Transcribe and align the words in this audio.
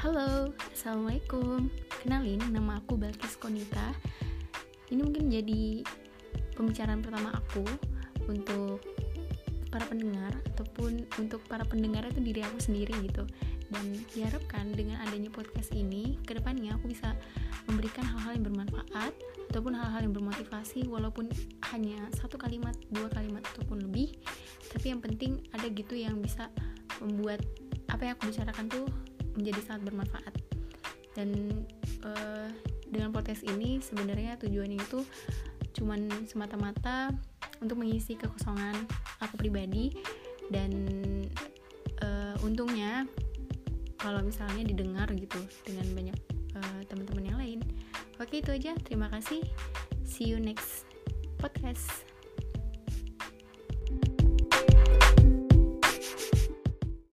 Halo, 0.00 0.48
Assalamualaikum. 0.72 1.68
Kenalin, 2.00 2.40
nama 2.48 2.80
aku 2.80 2.96
Balkis 2.96 3.36
Konita. 3.36 3.92
Ini 4.88 4.96
mungkin 4.96 5.28
jadi 5.28 5.84
pembicaraan 6.56 7.04
pertama 7.04 7.36
aku 7.36 7.60
Untuk 8.24 8.80
para 9.68 9.84
pendengar 9.84 10.32
Ataupun 10.56 11.04
untuk 11.20 11.44
para 11.44 11.68
pendengar 11.68 12.08
itu 12.08 12.16
diri 12.24 12.40
aku 12.40 12.64
sendiri 12.64 12.96
gitu. 13.04 13.28
Dan 13.68 14.00
diharapkan 14.16 14.72
dengan 14.72 15.04
adanya 15.04 15.28
podcast 15.28 15.68
ini 15.76 16.16
Ke 16.24 16.32
depannya 16.32 16.80
aku 16.80 16.88
bisa 16.88 17.12
memberikan 17.68 18.08
hal-hal 18.08 18.40
yang 18.40 18.48
bermanfaat 18.48 19.12
Ataupun 19.52 19.76
hal-hal 19.76 20.00
yang 20.00 20.16
bermotivasi 20.16 20.88
Walaupun 20.88 21.28
hanya 21.76 22.08
satu 22.16 22.40
kalimat, 22.40 22.72
dua 22.88 23.12
kalimat 23.12 23.44
Ataupun 23.52 23.84
lebih. 23.84 24.16
Tapi 24.72 24.96
yang 24.96 25.04
penting 25.04 25.44
ada 25.52 25.68
gitu 25.68 25.92
yang 25.92 26.16
bisa 26.24 26.48
membuat 27.04 27.44
apa 27.92 28.08
yang 28.08 28.16
aku 28.16 28.32
bicarakan 28.32 28.64
tuh 28.72 28.88
menjadi 29.40 29.60
sangat 29.64 29.88
bermanfaat. 29.88 30.34
Dan 31.16 31.50
uh, 32.04 32.48
dengan 32.86 33.10
podcast 33.10 33.42
ini 33.48 33.80
sebenarnya 33.80 34.36
tujuannya 34.36 34.78
itu 34.78 35.00
cuman 35.80 36.28
semata-mata 36.28 37.14
untuk 37.64 37.80
mengisi 37.80 38.18
kekosongan 38.18 38.74
aku 39.22 39.40
pribadi 39.40 39.94
dan 40.50 40.70
uh, 42.02 42.34
untungnya 42.42 43.06
kalau 44.00 44.24
misalnya 44.24 44.64
didengar 44.64 45.06
gitu 45.12 45.38
dengan 45.62 45.86
banyak 45.92 46.18
uh, 46.56 46.80
teman-teman 46.88 47.24
yang 47.24 47.38
lain. 47.38 47.60
Oke 48.20 48.44
itu 48.44 48.52
aja. 48.52 48.76
Terima 48.84 49.08
kasih. 49.08 49.44
See 50.04 50.28
you 50.28 50.40
next 50.40 50.88
podcast 51.40 52.09